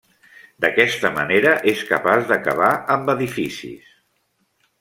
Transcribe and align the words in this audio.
D'aquesta 0.63 1.11
manera, 1.17 1.51
és 1.73 1.83
capaç 1.91 2.25
d'acabar 2.31 2.73
amb 2.97 3.15
edificis. 3.15 3.93